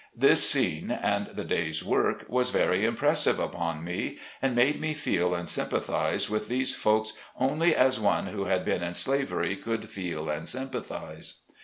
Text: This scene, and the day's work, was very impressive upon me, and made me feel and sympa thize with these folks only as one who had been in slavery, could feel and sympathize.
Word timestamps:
This 0.15 0.49
scene, 0.49 0.89
and 0.89 1.27
the 1.27 1.43
day's 1.43 1.85
work, 1.85 2.23
was 2.27 2.49
very 2.49 2.85
impressive 2.87 3.39
upon 3.39 3.83
me, 3.83 4.17
and 4.41 4.55
made 4.55 4.81
me 4.81 4.95
feel 4.95 5.35
and 5.35 5.47
sympa 5.47 5.79
thize 5.79 6.27
with 6.27 6.47
these 6.47 6.73
folks 6.73 7.13
only 7.39 7.75
as 7.75 7.99
one 7.99 8.25
who 8.25 8.45
had 8.45 8.65
been 8.65 8.81
in 8.81 8.95
slavery, 8.95 9.55
could 9.55 9.91
feel 9.91 10.27
and 10.27 10.49
sympathize. 10.49 11.41